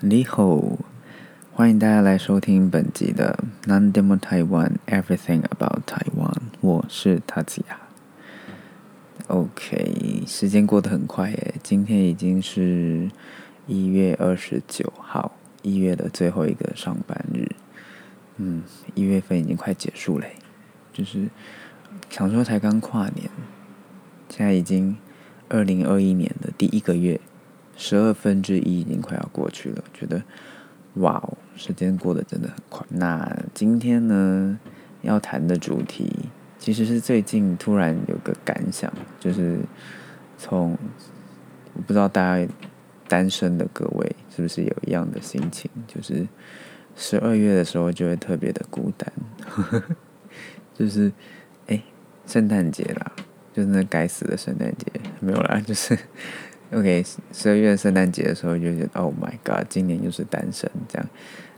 [0.00, 0.56] 你好，
[1.52, 3.36] 欢迎大家来收听本集的
[3.68, 7.80] 《Non Demo Taiwan Everything About Taiwan》，我是塔吉亚。
[9.26, 13.10] OK，时间过得很快耶，今天已经是
[13.66, 15.32] 一月二十九号，
[15.62, 17.48] 一月的最后一个上班日。
[18.36, 18.62] 嗯，
[18.94, 20.36] 一月份已经快结束嘞，
[20.92, 21.28] 就是
[22.08, 23.28] 想说才刚跨年，
[24.28, 24.96] 现在已经
[25.48, 27.20] 二零二一年的第一个月。
[27.80, 30.20] 十二分之一已经快要过去了，觉得
[30.94, 32.84] 哇哦，时间过得真的很快。
[32.90, 34.58] 那今天呢，
[35.02, 36.10] 要谈的主题
[36.58, 39.60] 其实是最近突然有个感想，就是
[40.36, 40.76] 从
[41.72, 42.52] 我不知道大家
[43.06, 46.26] 单身的各位是不是有一样的心情，就是
[46.96, 49.12] 十二月的时候就会特别的孤单，
[50.74, 51.12] 就是
[51.68, 51.80] 哎，
[52.26, 53.12] 圣诞节啦，
[53.54, 54.86] 就是那该死的圣诞节
[55.20, 55.96] 没有啦，就是。
[56.70, 57.02] OK，
[57.32, 61.08] 十二月圣诞节的时候就觉得，Oh my God，今年又是单身这样，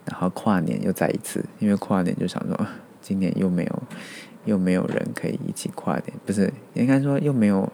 [0.05, 2.66] 然后跨年又再一次，因为跨年就想说，
[3.03, 3.83] 今年又没有，
[4.44, 7.72] 又没有人可以一起跨年，不是应该说又没有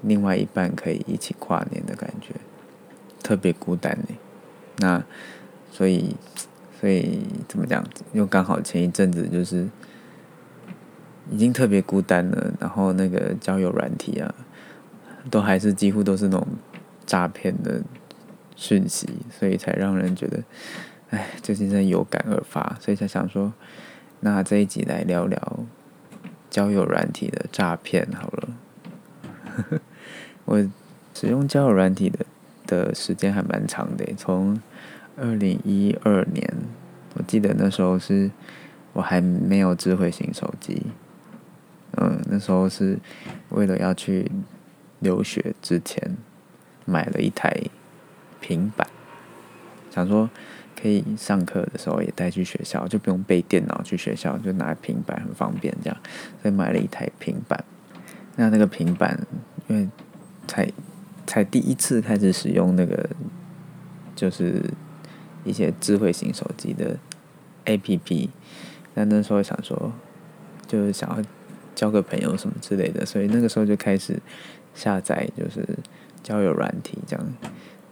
[0.00, 2.34] 另外一半可以一起跨年的感觉，
[3.22, 4.16] 特别孤单呢。
[4.78, 5.04] 那
[5.70, 6.16] 所以，
[6.80, 7.84] 所以怎么讲？
[8.14, 9.68] 又刚好前一阵子就是
[11.30, 14.34] 已经特别孤单了，然后那个交友软体啊。
[15.30, 16.46] 都还是几乎都是那种
[17.06, 17.82] 诈骗的
[18.56, 20.42] 讯息，所以才让人觉得，
[21.10, 23.52] 哎，最近真的有感而发，所以才想说，
[24.20, 25.60] 那这一集来聊聊
[26.50, 28.48] 交友软体的诈骗好了。
[30.44, 30.62] 我
[31.14, 32.26] 使用交友软体的
[32.66, 34.60] 的时间还蛮长的，从
[35.16, 36.54] 二零一二年，
[37.14, 38.30] 我记得那时候是
[38.92, 40.82] 我还没有智慧型手机，
[41.96, 42.98] 嗯，那时候是
[43.50, 44.30] 为了要去。
[45.00, 46.16] 留学之前
[46.84, 47.54] 买了一台
[48.40, 48.86] 平板，
[49.90, 50.28] 想说
[50.80, 55.96] 可以上课的时候也带去学校，就不用背电脑去学校，就拿平板很方便这样，
[56.42, 57.64] 所以买了一台平板。
[58.36, 59.26] 那那个平板
[59.68, 59.88] 因为
[60.46, 60.70] 才
[61.26, 63.08] 才第一次开始使用那个，
[64.14, 64.62] 就是
[65.44, 66.98] 一些智慧型手机的
[67.64, 68.28] APP，
[68.94, 69.92] 但那时候想说
[70.66, 71.22] 就是想要
[71.74, 74.20] 交个朋友什么之类的，所以那个时候就开始。
[74.74, 75.66] 下载就是
[76.22, 77.24] 交友软体这样，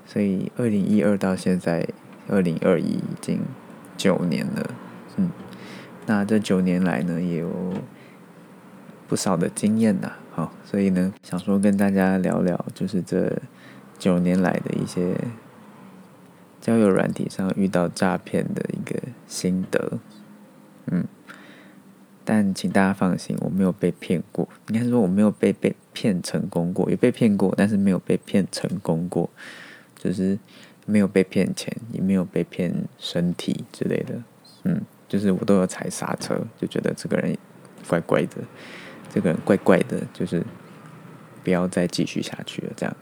[0.04, 1.87] 所以二零一二到现在
[2.28, 3.41] 二零二一已经
[3.97, 4.70] 九年了，
[5.16, 5.31] 嗯，
[6.06, 7.50] 那这九年来呢也有
[9.09, 13.41] 不少的经验呐，好，所以呢想说跟大家聊聊，就是这
[13.98, 15.16] 九年来的一些
[16.60, 19.98] 交友软体上遇到诈骗的一个心得，
[20.87, 21.04] 嗯。
[22.34, 24.48] 但请大家放心，我没有被骗过。
[24.69, 29.28] 应该说我没有被被骗成功过，也被骗过，但是没有被骗成功过，
[29.98, 30.38] 就是
[30.87, 34.22] 没有被骗钱，也没有被骗身体之类的。
[34.62, 37.37] 嗯，就是我都有踩刹车，就觉得这个人
[37.87, 38.38] 怪怪的，
[39.10, 40.42] 这个人怪怪的，就是
[41.44, 42.72] 不要再继续下去了。
[42.75, 42.97] 这样，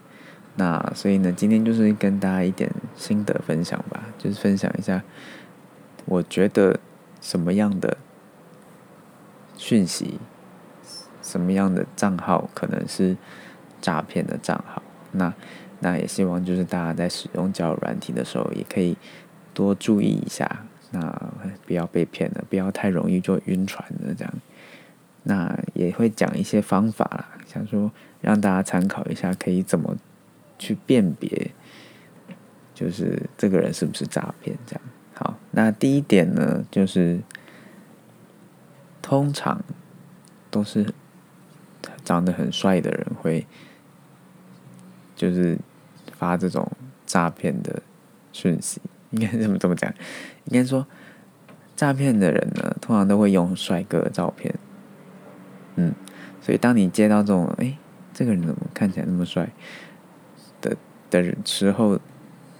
[0.57, 5.01] 那所以呢，今天就是跟大家一点心得分享吧，就是分享一下，
[6.03, 6.77] 我觉得
[7.21, 7.97] 什么样的。
[9.61, 10.19] 讯息，
[11.21, 13.15] 什么样的账号可能是
[13.79, 14.81] 诈骗的账号？
[15.11, 15.31] 那
[15.81, 18.97] 那也希望就是大家在使用交友软体的时候，也可以
[19.53, 21.31] 多注意一下，那
[21.67, 24.33] 不要被骗了，不要太容易就晕船了这样。
[25.21, 29.95] 那也会讲一些方法啦，想说让大家参考一下，可以怎么
[30.57, 31.51] 去辨别，
[32.73, 34.81] 就是这个人是不是诈骗这样。
[35.13, 37.19] 好，那第一点呢，就是。
[39.11, 39.61] 通常
[40.49, 40.93] 都是
[42.01, 43.45] 长得很帅的人会，
[45.17, 45.57] 就是
[46.17, 46.71] 发这种
[47.05, 47.83] 诈骗的
[48.31, 48.79] 讯息。
[49.09, 49.93] 应该怎么怎么讲？
[50.45, 50.87] 应该说，
[51.75, 54.55] 诈骗的人呢，通常都会用帅哥的照片。
[55.75, 55.93] 嗯，
[56.41, 57.77] 所以当你接到这种“哎，
[58.13, 59.49] 这个人怎么看起来那么帅”
[60.61, 60.77] 的
[61.09, 61.99] 的时候，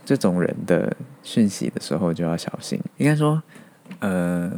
[0.03, 2.77] 这种人的讯息的时候就要小心。
[2.97, 3.41] 应该说，
[3.99, 4.51] 呃。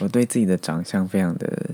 [0.00, 1.70] 我对自己的长相非常的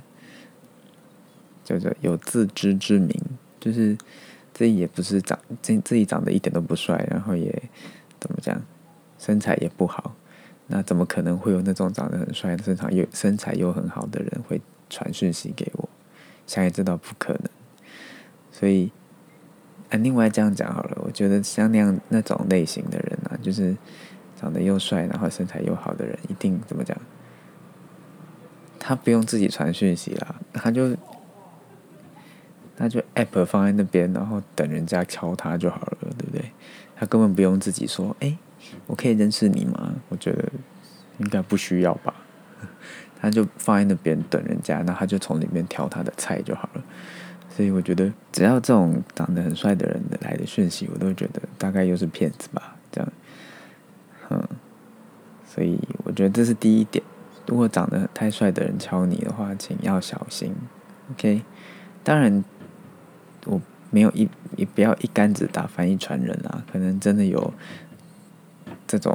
[1.65, 3.15] 叫做有自知之明，
[3.59, 3.97] 就是
[4.53, 7.63] 自己也不是长自自己长得一点都不帅，然后也
[8.21, 8.61] 怎么讲，
[9.19, 10.15] 身材也不好，
[10.67, 15.89] 那怎么可能会有那种长得很帅、身材又身材又很好的人会传讯息给我？
[16.47, 17.49] 想也知道不可能，
[18.51, 18.91] 所以
[19.91, 23.77] 啊，另外这样讲好了，我觉得像那样那种类型的人啊，就是
[24.37, 26.97] 长得又帅，然后身材又好的人，一定怎么讲？
[28.85, 30.97] 他不用自己传讯息啦，他就
[32.77, 36.51] 他就 app 放在那边，然后等人家敲他就好了，对不对？
[36.97, 38.37] 他根本不用自己说，哎，
[38.89, 39.95] 我可以认识你吗？
[40.09, 40.49] 我觉得
[41.19, 42.13] 应该不需要吧。
[43.23, 46.83] 他就放在那边等人家，那他就从里面挑他的菜就好了。
[47.49, 52.75] 所以我觉得，只要这种长得很帅的人来的讯息，我都觉得大概又是骗子吧。
[52.91, 53.13] 这样，
[54.31, 54.49] 嗯，
[55.47, 57.05] 所以我觉得这是第一点。
[57.47, 60.55] 如果长得太帅的人敲你的话，请要小心。
[61.11, 61.43] OK，
[62.05, 62.43] 当然
[63.47, 63.61] 我
[63.91, 66.65] 没有一也不要一竿子打翻一船人啊。
[66.73, 67.53] 可能真的有
[68.87, 69.15] 这种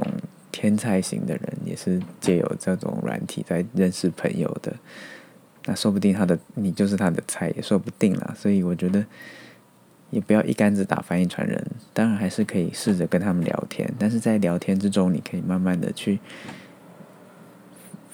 [0.52, 4.74] 天才型的人，也是借有这种软体在认识朋友的。
[5.64, 8.34] 那说不定他的你就是他的菜，也说不定啦。
[8.36, 9.04] 所以我觉得
[10.10, 11.66] 也不要一竿子打翻一船人。
[11.92, 16.20] 当然还是可以试着跟他们聊天，但是在聊天之中，你可以慢慢的去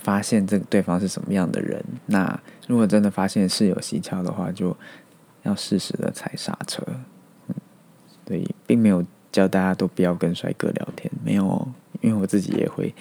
[0.04, 1.84] 发现这个对方是什么样的人。
[2.06, 4.76] 那如果真的发现事有蹊跷的话，就
[5.42, 6.80] 要适时的踩刹车。
[7.48, 7.54] 嗯，
[8.24, 11.68] 对，并没有教大家都不要跟帅哥聊天，没有，
[12.00, 12.94] 因为我自己也会。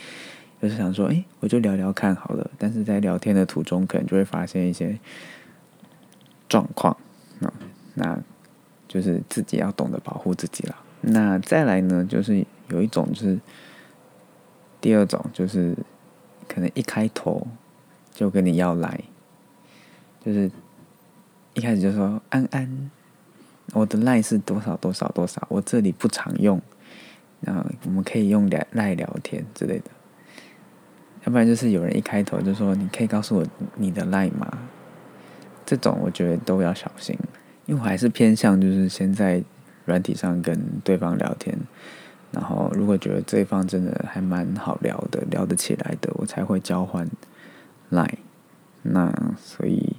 [0.61, 2.49] 就是想说，哎，我就聊聊看好了。
[2.57, 4.97] 但是在聊天的途中，可能就会发现一些
[6.47, 6.95] 状况，
[7.41, 7.51] 嗯，
[7.95, 8.17] 那
[8.87, 10.75] 就是自己要懂得保护自己了。
[11.01, 13.37] 那再来呢，就是有一种就是
[14.79, 15.75] 第二种，就是
[16.47, 17.45] 可能一开头
[18.13, 18.99] 就跟你要来，
[20.23, 20.49] 就是
[21.53, 22.91] 一开始就说安安，
[23.73, 26.61] 我的赖是多少多少多少，我这里不常用，
[27.41, 29.85] 那我们可以用赖赖聊天之类的。
[31.25, 34.45] 要不然就是有人一开头就说：“你可以告诉我你的 line 吗？”
[35.65, 37.17] 这种我觉得都要小心，
[37.65, 39.41] 因为我还是偏向就是先在
[39.85, 41.57] 软体上跟对方聊天，
[42.33, 47.07] 然后如果觉得对方真的还蛮好聊的，聊得起来的，我才会交换
[47.91, 48.17] line。
[48.81, 49.95] 那所以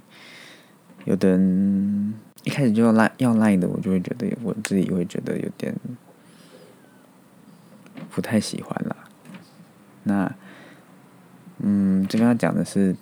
[1.05, 5.75] 有的人一开始就要 line 要 line 的，我就会觉得我自己会觉得有点
[8.11, 8.95] 不太喜欢了。
[10.03, 10.35] 那。
[11.59, 12.93] 嗯，这边要讲的是，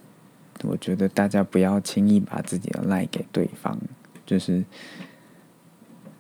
[0.62, 3.76] 我觉得大家不要轻易把自己的赖给对方。
[4.28, 4.64] 就是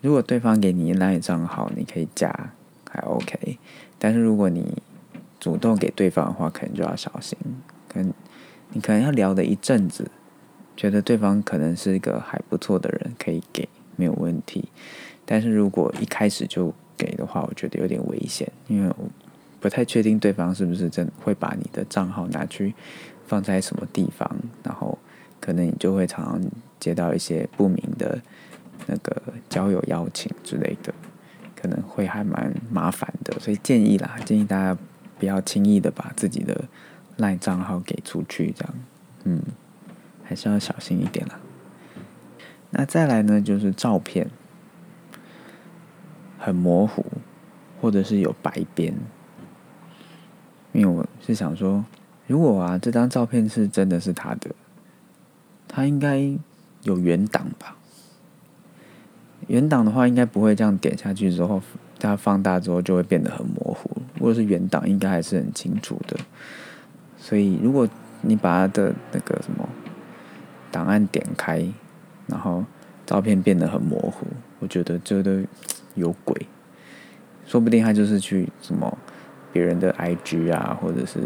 [0.01, 2.51] 如果对方给你赖账号，你可以加，
[2.93, 3.57] 还 OK。
[3.97, 4.81] 但是如果你
[5.39, 7.35] 主动给对方的话，可能就要小心。
[7.89, 8.13] 可能
[8.69, 10.11] 你可能要聊的一阵子，
[10.77, 14.69] 觉得对方可能是一个还不错的人，可以给没有问题。
[15.25, 19.09] 但是如果一开始就给的话，我觉得有点危险，因为我。
[19.63, 22.75] 不太确定对方是不是真会把你的账号拿去
[23.25, 24.29] 放在什么地方，
[24.61, 24.97] 然后
[25.39, 26.41] 可能你就会常常
[26.81, 28.21] 接到一些不明的
[28.87, 30.93] 那个交友邀请之类的，
[31.63, 33.39] 可能会还蛮麻烦的。
[33.39, 34.77] 所以建议啦，建议大家
[35.17, 36.65] 不要轻易的把自己的
[37.15, 38.73] 赖账号给出去，这样，
[39.23, 39.41] 嗯，
[40.23, 41.39] 还是要小心一点啦。
[42.71, 44.29] 那再来呢，就是照片
[46.37, 47.05] 很模糊，
[47.79, 48.93] 或者是有白边。
[50.73, 51.85] 因为我是想说，
[52.27, 54.51] 如果啊这张照片是真的是他的，
[55.67, 56.19] 他应该
[56.81, 57.77] 有原档吧？
[59.47, 61.61] 原档的话，应该不会这样点下去之后，
[61.99, 63.89] 它放大之后就会变得很模糊。
[64.15, 66.17] 如果是原档，应该还是很清楚的。
[67.17, 67.87] 所以，如果
[68.21, 69.67] 你把它的那个什么
[70.71, 71.65] 档案点开，
[72.27, 72.63] 然后
[73.05, 74.25] 照片变得很模糊，
[74.59, 75.31] 我觉得这都
[75.95, 76.47] 有鬼，
[77.45, 78.97] 说不定他就是去什么。
[79.51, 81.19] 别人的 IG 啊，或者是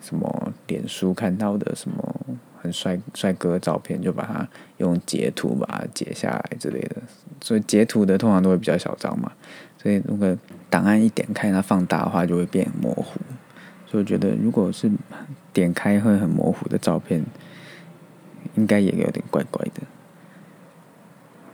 [0.00, 2.20] 什么脸书看到的什么
[2.64, 6.96] 很帅帅哥照片，就把它用截图把它截下来之类的。
[7.42, 9.30] 所以截图的通常都会比较小张嘛，
[9.76, 10.34] 所以如果
[10.70, 13.20] 档案一点开它放大的话，就会变模糊。
[13.86, 14.90] 所以我觉得，如果是
[15.52, 17.22] 点开会很模糊的照片，
[18.54, 19.82] 应该也有点怪怪的。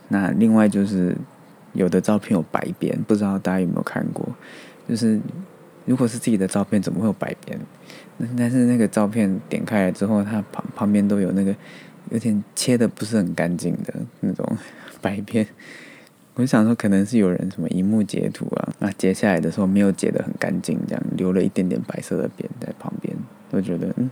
[0.06, 1.16] 那另外就是
[1.72, 4.28] 有的照片有白边，不知道大家有没有看过？
[4.88, 5.20] 就是
[5.90, 7.58] 如果是自己的照片，怎么会有白边？
[8.38, 11.52] 但是那个照片点开来之后，它旁旁边都有那个
[12.10, 14.56] 有点切的不是很干净的那种
[15.02, 15.44] 白边。
[16.34, 23.12] 我就想说，可能是有人什么荧幕截图啊，那截下来的时候没有截的很干净，这样留了一点点白色的边在旁边。
[23.50, 24.08] 我觉得，嗯，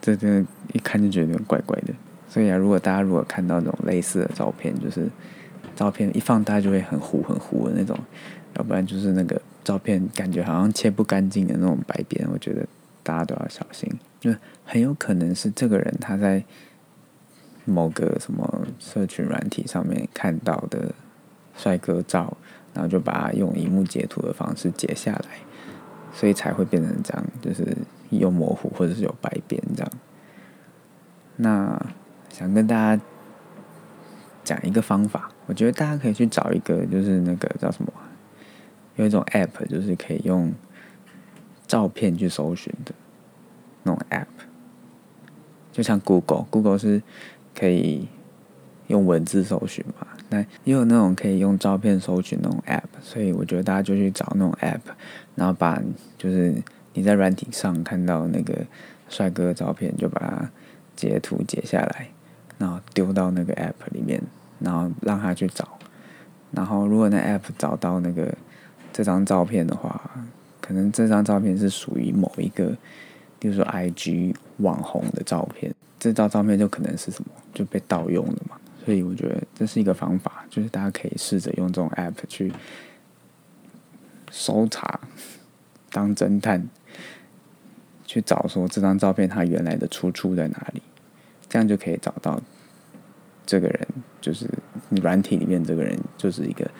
[0.00, 1.94] 这这一看就觉得有点怪怪的。
[2.28, 5.08] 所以啊，如果大家如果看到那种类似的照片，就是
[5.76, 7.96] 照片一放大就会很糊很糊的那种，
[8.56, 9.40] 要不然就是那个。
[9.64, 12.64] 照片感觉好像切不干净的那种白边，我觉得
[13.02, 13.90] 大家都要小心，
[14.20, 16.44] 因为很有可能是这个人他在
[17.64, 20.94] 某个什么社群软体上面看到的
[21.56, 22.36] 帅哥照，
[22.74, 25.38] 然后就把它用荧幕截图的方式截下来，
[26.12, 27.76] 所以才会变成这样，就是
[28.10, 29.92] 又模糊或者是有白边这样。
[31.36, 31.86] 那
[32.28, 33.02] 想跟大家
[34.44, 37.90] 讲一个方法，我觉得大家可以去找一个，就是那个叫什么。
[38.96, 40.52] 有一种 App 就是可以用
[41.66, 42.94] 照片去搜寻的
[43.82, 44.26] 那种 App，
[45.72, 47.02] 就像 Google，Google 是
[47.54, 48.08] 可以
[48.86, 54.80] 用文字搜寻嘛，那也有那种可以用照片搜寻那种 App，所以我觉得大家就去找那种 App，
[55.34, 55.82] 然后把
[56.16, 56.54] 就是
[56.92, 58.64] 你在软体上看到那个
[59.08, 60.50] 帅哥的照片，就把它
[60.94, 62.08] 截图截下来，
[62.58, 64.22] 然后丢到那个 App 里面，
[64.60, 65.78] 然后让他去找。
[66.52, 68.32] 然后，如果那 app 找到那个
[68.94, 70.00] 这张照片的话，
[70.60, 72.72] 可能这张照片是属于某一个，
[73.40, 78.56] 比如说 IG 网红的照片，这张照片就可能是什么就被盗用了嘛。
[78.84, 82.52] 所以我觉得这是一个方法，就是大家可以试着用这种 app 去
[84.30, 85.00] 搜查，
[85.90, 86.64] 当侦探，
[88.06, 90.80] 去找说这张照片它原来的出处在哪里，
[91.48, 92.40] 这样就可以找到
[93.44, 93.88] 这个人。
[94.20, 94.48] 就是
[94.88, 96.70] 你软体里面这个人就是一个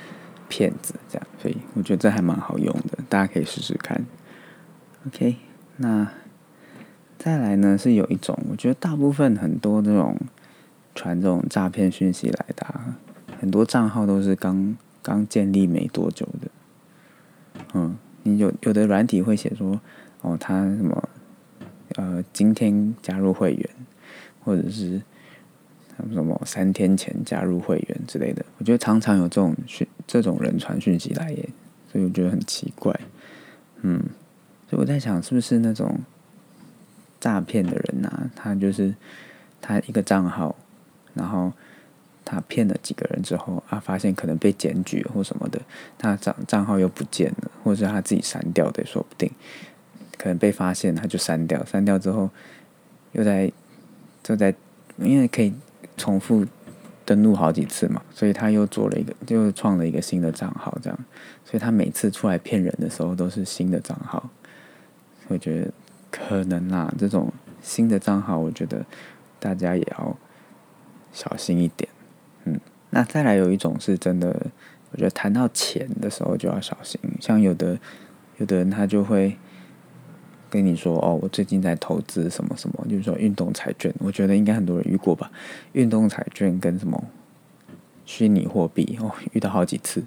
[0.57, 4.07] 骗子，这样，所以我觉得这还蛮好用的，大家可以试试看。
[5.05, 5.35] OK，
[5.79, 6.09] 那
[7.19, 10.17] 再来呢是有一种，我觉得大部分很多这种
[10.95, 12.65] 传这种诈骗讯息来的，
[13.41, 16.49] 很多账号都是刚刚建立没多久的。
[17.73, 19.81] 嗯，你有有的软体会写说，
[20.21, 21.09] 哦，他什么
[21.97, 23.71] 呃今天加入会员，
[24.45, 25.03] 或者是。
[26.13, 31.49] 什么三天前加入会员之类的，我觉得常常有这种讯这种人传讯息来耶，
[31.91, 32.99] 所以我觉得很奇怪。
[33.83, 33.99] 嗯，
[34.69, 36.01] 所以我在想，是不是那种
[37.21, 38.31] 诈骗的人呐？
[38.35, 38.95] 他就是
[39.61, 40.57] 他一个账号，
[41.15, 41.53] 然后
[42.25, 45.61] 他骗了几个人之后啊，发现可能被检举或什么的，
[45.97, 49.31] 他账账号又不见了，或者是他自己删掉的，说不定。
[50.19, 52.31] 可能被发现他就删掉，删掉之后
[53.13, 53.53] 又在
[54.23, 54.55] 就在
[54.99, 55.53] 因为可以。
[55.97, 56.47] 重复
[57.05, 60.99] 登录好几次嘛，所以他又做了一个，又创了一个新的账号，这样，
[61.45, 64.31] 所以他每次出来骗人的时候都是新的账号。
[65.29, 65.71] 我觉得
[66.11, 67.33] 可能啊，这种
[67.63, 68.85] 新的账号，我觉得
[69.39, 70.17] 大家也要
[71.13, 71.89] 小心一点。
[72.45, 72.59] 嗯，
[72.91, 74.29] 那再来有一种是真的，
[74.91, 77.79] 我觉得谈到钱的时候就要小心，像有的
[78.39, 79.37] 有的人他就会。
[80.55, 85.29] 跟你说哦，我最近在投资什么什么，就是说运动彩券，我觉得应该很多人遇过吧。
[85.73, 87.03] 运动彩券跟什么
[88.07, 90.05] 虚拟货币哦，遇到好几次，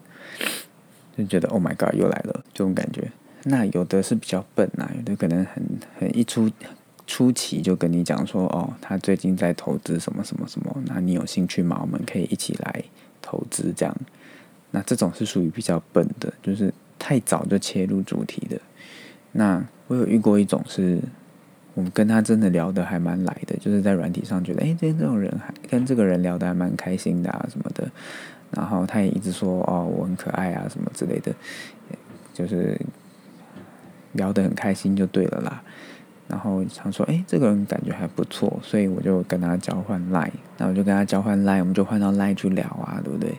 [1.18, 3.12] 就觉得 Oh my God，又来了这种感觉。
[3.44, 5.62] 那有的是比较笨啊，有的可能很
[6.00, 6.50] 很一出
[7.06, 11.77] 初期就跟你讲说哦，他最近在投资什么什么什么，那你有兴趣吗？
[11.82, 12.82] 我们可以一起来
[13.22, 13.94] 投资这样。
[14.72, 18.58] 那这种是属于比较笨的，就是太早就切入主题的。
[19.32, 21.00] 那我有遇过一种是，
[21.74, 27.90] 我们跟他真的聊的还蛮来的，就是在软体上觉得，哎，这这种人还跟这个人聊的还蛮开心的啊什么的，
[28.52, 31.32] 然后他也一直说哦我很可爱啊什么之类的，
[32.34, 32.80] 就是
[34.14, 35.62] 聊得很开心就对了啦。
[36.28, 43.34] 然后想说，哎，这个人感觉还不错，所以我就跟他交换 line，那我就跟他交换 line，我们就换到 line 去聊啊，对不对？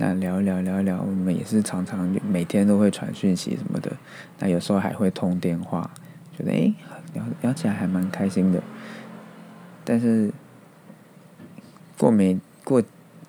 [0.00, 3.90] 那聊一聊，聊一聊，我们也是常常每天都会传讯息什么的。
[4.38, 5.90] 那有时候还会通电话，
[6.36, 6.72] 觉得哎，
[7.14, 8.62] 聊聊起来还蛮开心的。
[9.84, 10.30] 但是
[11.98, 12.80] 过没过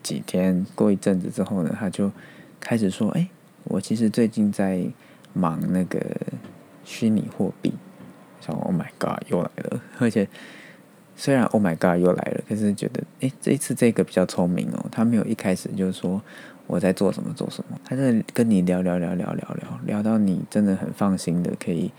[0.03, 2.11] 几天，过一阵子之后呢，他就
[2.59, 3.27] 开始说：“哎，
[3.63, 4.85] 我其实最近在
[5.33, 5.99] 忙那个
[6.85, 7.73] 虚拟货币。”
[8.39, 9.81] 想 Oh my God，又来了！
[9.97, 10.27] 而且
[11.15, 16.21] 虽然 Oh my God 又来了，可是觉得哎，这一次这个比较聪明哦，他没有一开始就是说。
[16.69, 17.33] 我在做什么？
[17.33, 17.79] 做什么？
[17.83, 21.91] 他在跟你聊聊聊聊聊聊聊到你真的很放心的，可以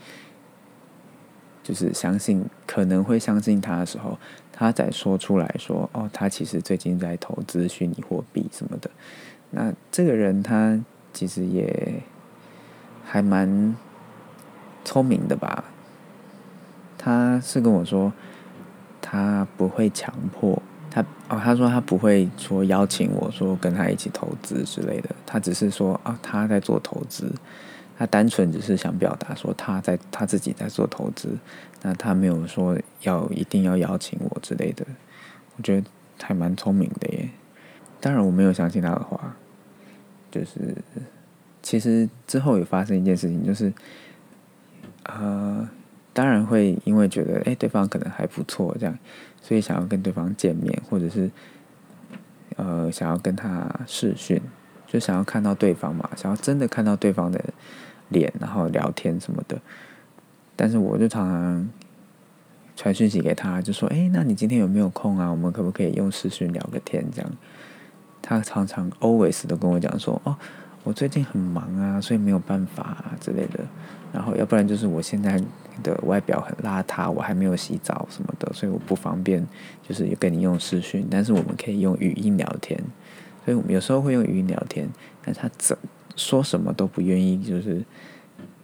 [1.61, 4.17] 就是相信，可能会相信他的时候，
[4.53, 8.89] 他再说出来说：“哦，他其实最近在投资虚拟货币什么的。”
[9.51, 10.79] 那这个人他
[11.11, 12.01] 其实也
[13.03, 13.75] 还蛮
[14.85, 15.65] 聪明的吧？
[16.97, 18.13] 他是跟我说，
[19.01, 20.63] 他不会强迫。
[20.93, 27.31] 他哦，他说他不会说邀请我说跟他一起投资之类的，他只是说啊他在做投资，
[27.97, 31.37] 他单纯只是想表达说他在他自己在做投资，
[31.81, 34.85] 那他没有说要一定要邀请我之类的，
[35.55, 35.87] 我觉得
[36.21, 37.29] 还蛮聪明的耶。
[38.01, 39.35] 当然我没有相信他的话，
[40.29, 40.75] 就是
[41.61, 43.71] 其实之后有发生一件事情，就是
[45.05, 45.69] 呃。
[46.13, 48.93] 当然会因为觉得哎对方可能还不错这样，
[49.41, 51.29] 所以想要跟对方见面，或者是
[52.55, 54.41] 呃想要跟他视讯，
[54.87, 57.43] 就想要看到对方嘛，想要真的看到对方的
[58.09, 59.59] 脸，然后聊天什么的。
[60.55, 61.69] 但是我就常常
[62.75, 65.29] 传讯息给他，就说哎，那你今天有没有空啊？
[65.29, 67.31] 我们可不可以用视讯聊个天这样？
[68.21, 70.37] 他常常 always 都跟我讲说哦
[70.83, 73.59] 我最近很忙啊，所以没有办法啊之类的。
[74.13, 75.41] 然后要不然就是我现在
[75.81, 79.45] 的外表很邋遢，我还没有洗澡什么的，所以我不方便
[79.87, 82.77] 就是跟你用视讯，但是我们可以用语音聊天。
[83.45, 84.87] 所以我们有时候会用语音聊天，
[85.23, 85.77] 但他怎
[86.15, 87.81] 说什么都不愿意，就是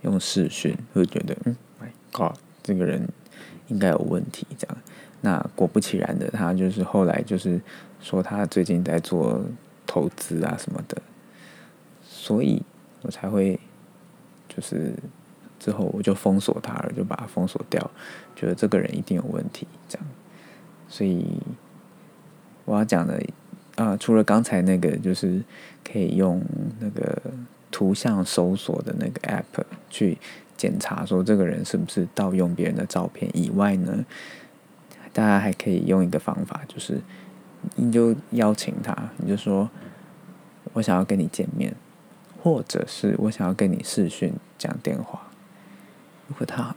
[0.01, 3.07] 用视讯，会觉得嗯，My God，这个人
[3.67, 4.77] 应该有问题这样。
[5.21, 7.59] 那果不其然的，他就是后来就是
[8.01, 9.41] 说他最近在做
[9.86, 11.01] 投资啊什么的，
[12.27, 12.62] 所以
[13.03, 13.57] 我才会
[14.50, 14.93] 就是
[15.57, 17.89] 之后我就封锁他了，就把他封锁掉，
[18.36, 20.05] 觉得这个人一定有问题这样。
[20.89, 21.25] 所以
[22.65, 23.24] 我要讲的
[23.75, 25.41] 啊，除了刚才那个就是
[25.89, 26.43] 可以用
[26.81, 27.17] 那个
[27.72, 30.17] 图像搜索的那个 app 去
[30.57, 34.03] 检查说这个人是不是盗用别人的照片以外呢？
[35.13, 37.00] 大家还可以用一个方法，就是
[37.75, 39.69] 你就邀请他，你就说
[40.74, 41.74] 我想要跟你见面，
[42.48, 45.22] 或者是我想要跟你视讯讲电话。
[46.30, 46.74] 如果他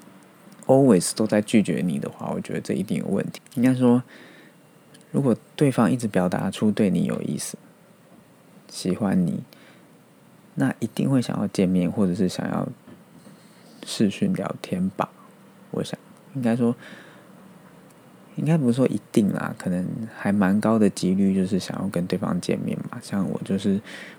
[0.67, 3.41] always 都在拒绝你的话，我觉得这一定有问题。
[3.55, 4.03] 应该说，
[5.12, 7.57] 如果对方一直表达出对你有意思、
[8.69, 9.45] 喜欢你，
[10.57, 12.69] 那一定会想要见面，或者是想要
[13.87, 15.09] 视讯聊天吧。
[15.71, 15.97] 我想，
[16.35, 16.75] 应该说。
[18.40, 22.99] 应该不是说一定啦，可能还蛮高的几率，就是想要跟对方见面嘛。
[23.02, 23.78] 像我就是，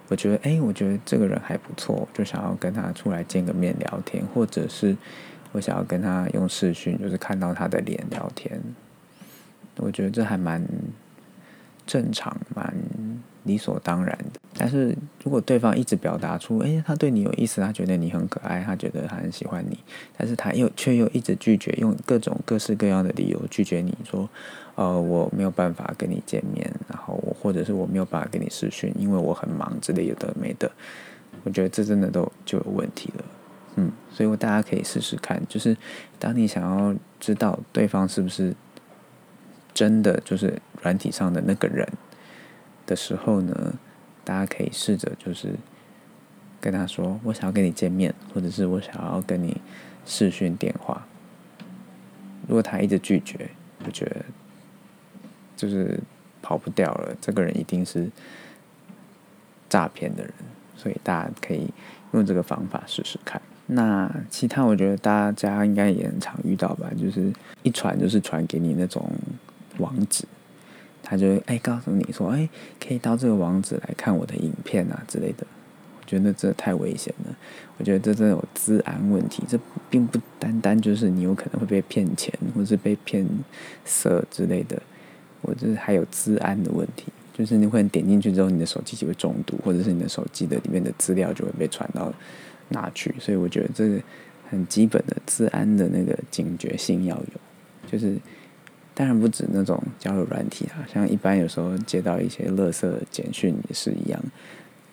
[0.09, 4.95] 我觉得，哎，我觉得这个人还不错，就想要跟他出来见个面聊天，或者是
[5.51, 8.61] 我想要跟他用视讯，就是看到他的脸聊天。
[9.77, 10.63] 我觉得这还蛮
[11.87, 12.71] 正常，蛮。
[13.43, 19.79] 理所当然的，但是如果对方一直表达出，哎，他对你有意思，他觉得你很可爱，他觉得他很喜欢你，
[20.15, 24.29] 但是他又却又一直拒绝，用各种各式各样的理由拒绝你说，
[24.75, 30.71] 呃，我没有办法跟你见面，然后我或者是我没有办法跟你视讯，因为我很忙之类的没的，
[31.43, 33.25] 我觉得这真的都就有问题了，
[33.77, 35.75] 嗯，所以我大家可以试试看，就是
[36.19, 38.53] 当你想要知道对方是不是
[39.73, 41.87] 真的就是软体上的那个人。
[42.91, 43.73] 的时候呢，
[44.25, 45.55] 大家可以试着就是
[46.59, 49.61] 跟他说：“我想要跟你见面，或者是我想要跟你
[50.05, 51.07] 视讯电话。”
[52.49, 53.49] 如果他一直拒绝，
[53.85, 54.17] 我觉得
[55.55, 55.97] 就是
[56.41, 57.15] 跑不掉了。
[57.21, 58.09] 这个人一定是
[59.69, 60.33] 诈骗的人，
[60.75, 61.69] 所以大家可以
[62.11, 63.41] 用这个方法试试看。
[63.67, 67.31] 那其他我觉得大家应该也很常遇到吧，就是
[67.63, 69.09] 一传就是传给你那种
[69.77, 70.25] 网址。
[71.11, 72.47] 他就会哎告诉你说哎
[72.79, 75.45] 可以到这个网址来看我的影片啊之类的，
[75.99, 77.35] 我觉得这太危险了。
[77.77, 83.27] 我觉得这真的有治安问题，这并不单单就是你有可能会被骗钱，或是被骗
[83.83, 84.81] 色之类的，
[85.41, 92.13] 我这还有治安的问题，就是你会点进去之后，你的手机就会中毒，或者是你的手机的里面的资料就会被传到
[92.69, 93.13] 哪去。
[93.19, 93.99] 所以我觉得这个
[94.49, 98.15] 很基本的治安的那个警觉性要有，就是。
[99.01, 104.23] 当然不止那种交友软体啊，像一般有时候接到一些垃圾简讯也是一样，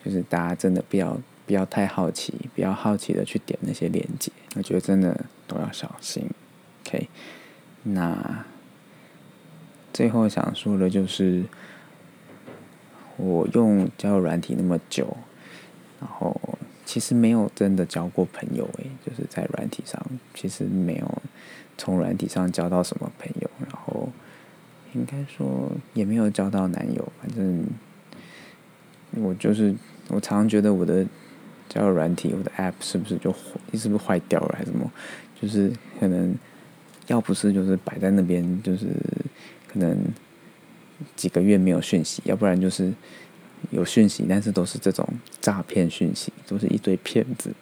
[0.03, 6.25] 就是大家真的不要不要太好奇，不要好奇的去点那些链接，我觉得真的都要小心。
[6.87, 7.07] OK，
[7.83, 8.47] 那
[9.93, 11.45] 最后想说的就是，
[13.19, 15.15] 我用交友软体那么久，
[16.01, 16.35] 然后
[16.87, 21.23] 其实没有真的交过朋友诶，就是在软体上其实没有
[21.79, 24.11] 从软体上交到什么朋友，然后。
[24.95, 27.63] 应该说也没有交到男友，反正
[29.23, 29.73] 我就是
[30.09, 31.07] 我常常觉得我的
[31.69, 33.31] 交友软体，我的 App 是不是就
[33.75, 34.91] 是不是坏掉了还是什么？
[35.41, 36.35] 就是可能
[37.07, 38.87] 要不是就是摆在那边，就是
[39.71, 39.95] 可能
[41.15, 42.91] 几个月没有讯息，要不然就是
[43.71, 45.07] 有讯息，但是都是这种
[45.43, 47.53] 诈骗讯息，都是一堆骗子。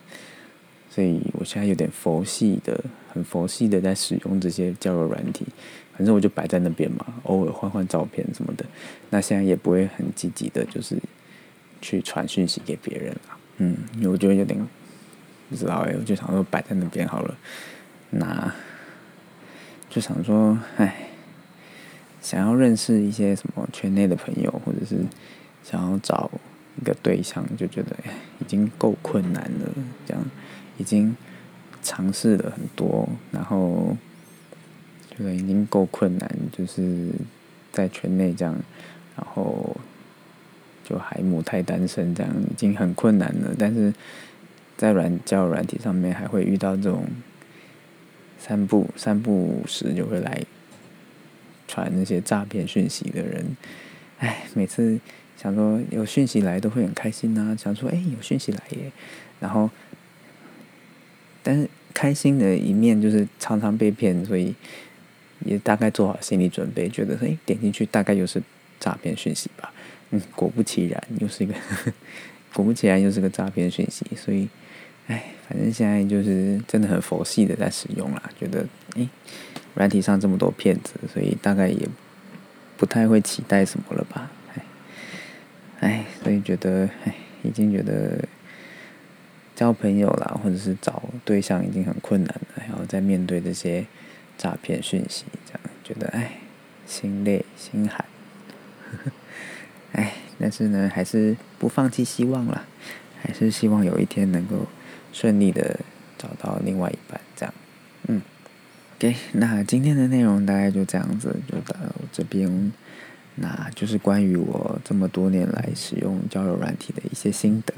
[0.97, 2.83] 所以我现在有点佛系的，
[3.13, 5.45] 很佛系的在使用这些交友软体。
[5.95, 8.65] 反正我就摆在那边嘛，偶尔换换照片什么的。
[9.11, 10.99] 那现在也不会很积极的，就是
[11.83, 13.39] 去传讯息给别人了。
[13.59, 14.59] 嗯，我觉得有点
[15.51, 17.37] 不知道哎，我就想说摆在那边好了。
[18.09, 18.51] 那
[19.91, 21.11] 就想说，哎，
[22.23, 24.97] 想要认识一些什么圈内的朋友，或者是
[25.63, 26.31] 想要找
[26.81, 27.97] 一个对象，就觉得
[28.41, 29.73] 已经够困难了。
[30.07, 30.25] 这样
[30.79, 31.17] 已经
[31.83, 33.97] 尝试了很多，然后。
[35.19, 37.09] 对，已经够困难，就是
[37.73, 38.55] 在圈内这样，
[39.17, 39.75] 然后
[40.85, 43.55] 就还母胎单身这样，已经很困难了。
[43.59, 43.95] 但是
[44.77, 47.07] 在软教软体上面，还会遇到这种
[48.39, 50.45] 三不三不五时就会来
[51.67, 53.57] 传那些诈骗讯息的人。
[54.19, 55.01] 哎，每次
[55.37, 58.91] 想说有讯息来都会很开心呐，想说哎有讯息来耶，
[59.39, 59.71] 然后，
[61.43, 64.55] 但是开心的一面就是常常被骗，所以
[65.45, 68.43] 也大概做好心理准备，觉得哎点进去大概又是
[68.81, 69.73] 诈骗讯息吧，
[70.11, 71.55] 嗯，果不其然又是一个，
[72.55, 74.49] 果不其然又是个诈骗讯息，所以，
[75.07, 79.07] 哎，反正现在就是真的很佛系的在使用啦，觉得哎，
[79.75, 81.89] 软体上这么多骗子，所以大概也
[82.77, 84.31] 不太会期待什么了吧。
[85.81, 88.27] 哎，所以觉得，哎，已经觉得
[89.55, 93.87] 交朋友啦，或者是找对象已经很困难了，然后再面对这些
[94.39, 96.33] 诈骗讯息，这样觉得，哎，
[96.87, 98.05] 心累心寒。
[98.91, 99.13] 呵 呵
[99.93, 102.65] 哎，但是呢，还是不放弃希望啦，
[103.21, 104.67] 还是希望有一天能够
[105.13, 105.81] 顺利的
[106.17, 107.55] 找到另外一半，这样。
[108.09, 108.23] 嗯
[108.97, 111.77] ，OK，那今天的内容大概就这样子，就到
[112.13, 112.73] 这边。
[113.39, 117.75] 那就是关于我这么多年来使用交友软体的一些心得，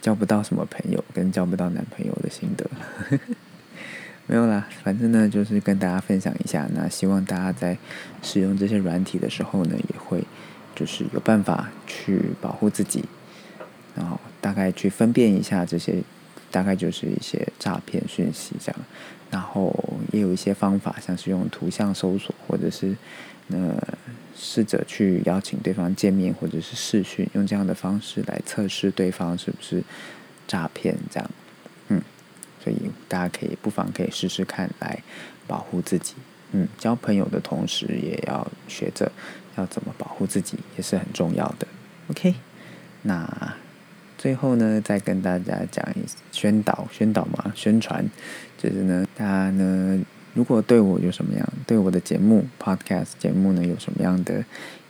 [0.00, 2.68] 交不到什么朋友跟交不到男朋友的心得，
[4.26, 6.68] 没有啦，反正呢就是跟大家分享一下。
[6.74, 7.78] 那希望大家在
[8.24, 10.24] 使用这些软体的时候呢，也会
[10.74, 13.04] 就是有办法去保护自己，
[13.94, 16.02] 然后大概去分辨一下这些，
[16.50, 18.80] 大概就是一些诈骗讯息这样。
[19.30, 19.72] 然后
[20.10, 22.96] 也有一些方法，像是用图像搜索，或者是。
[23.52, 23.76] 那
[24.34, 29.84] 试着去邀请对方见面，或者是试讯，用这样的方式来测试对方是不是
[30.48, 31.30] 诈骗，这样，
[31.88, 32.02] 嗯，
[32.64, 32.76] 所以
[33.08, 35.02] 大家可以不妨可以试试看，来
[35.46, 36.14] 保护自己，
[36.52, 39.12] 嗯，交朋友的同时也要学着
[39.56, 41.68] 要怎么保护自己，也是很重要的。
[42.08, 42.34] OK，
[43.02, 43.54] 那
[44.16, 48.04] 最后呢，再跟大家讲一宣导，宣导嘛，宣传，
[48.56, 50.00] 就是呢，大家呢。
[50.34, 54.44] 如果对我有什么样，对我的节目 Podcast 节目呢，有什么样的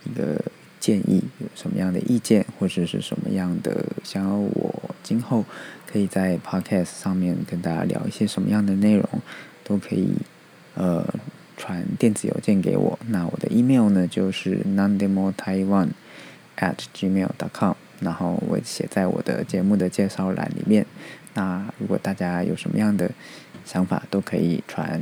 [0.05, 0.41] 一个
[0.79, 5.43] 建议，有什么样的意见，或者是什么样的想要我今后
[5.85, 9.07] 可以在 Podcast 上面跟大家聊一些什么样的内容，
[9.65, 10.13] 都可以
[10.75, 11.05] 呃
[11.57, 12.97] 传电子邮件给我。
[13.07, 15.89] 那我的 email 呢就是 nandemotaiwan
[16.57, 20.85] at gmail.com，然后我写在我的节目的介绍栏里面。
[21.33, 23.11] 那如果大家有什么样的
[23.65, 25.01] 想法，都可以传。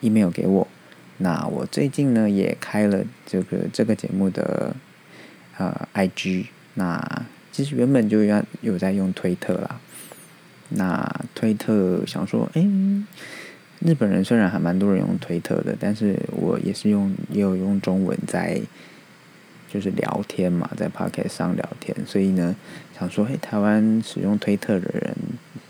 [0.00, 0.66] Email 给我，
[1.18, 4.74] 那我最近呢也开了这个这个节目的
[5.56, 9.80] 呃 IG，那其实原本就要有在用推特啦，
[10.70, 12.62] 那推特想说，哎，
[13.80, 18.60] 日本人虽然还蛮多人用推特的，但是我也是用也有用中文在
[19.72, 22.54] 就是聊天嘛，在 Pocket 上聊天，所以呢
[22.98, 25.16] 想说，哎，台湾使用推特的人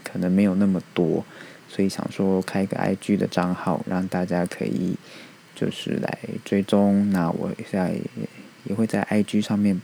[0.05, 1.25] 可能没有那么多。
[1.69, 4.97] 所以想说开个 IG 的账号，让大家可以
[5.55, 7.11] 就是来追踪。
[7.11, 7.97] 那我在
[8.65, 9.81] 也会在 IG 上面，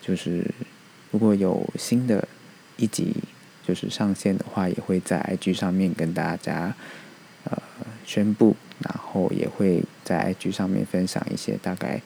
[0.00, 0.50] 就是
[1.10, 2.26] 如果有新的
[2.76, 3.14] 一集
[3.66, 6.74] 就是上线的话，也会在 IG 上面跟大家
[7.44, 7.60] 呃
[8.04, 8.56] 宣布。
[8.78, 11.98] 然后也会在 IG 上面分享一些大概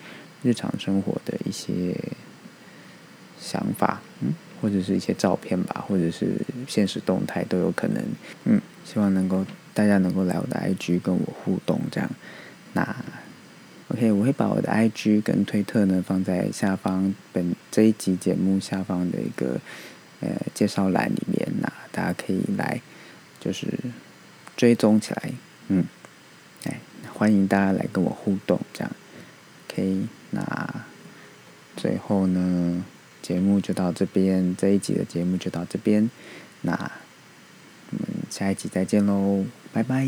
[0.44, 1.96] 日常生活的一些
[3.40, 8.04] 想法，嗯，或者是一些照片吧，或者是现实动态都有可能，
[8.44, 8.60] 嗯。
[8.82, 12.10] 希望能够大家能够来我的 IG 跟我互动，这样。
[12.72, 12.96] 那
[13.88, 19.60] OK，我会把我的 IG 跟推特呢放在下方本这一集节目下方的一个
[20.20, 22.80] 呃介绍栏里面，那大家可以来
[23.38, 23.68] 就是
[24.56, 25.30] 追踪起来，
[25.68, 25.84] 嗯，
[26.64, 26.80] 哎，
[27.12, 28.90] 欢迎大家来跟我互动，这样。
[29.68, 30.74] OK，那
[31.76, 32.84] 最后呢，
[33.22, 36.10] 节目就到这边，这一集的节目就到这边，
[36.62, 36.90] 那。
[37.92, 40.06] 我们下一集再见喽，拜拜。